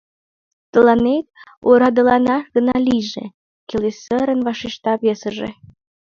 Тыланет 0.71 1.25
орадыланаш 1.69 2.43
гына 2.55 2.75
лийже,— 2.87 3.25
келесырын 3.69 4.39
вашешта 4.47 4.93
весыже. 5.03 5.49